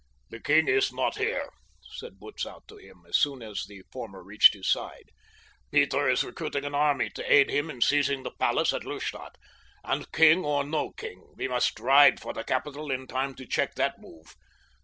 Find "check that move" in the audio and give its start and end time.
13.45-14.35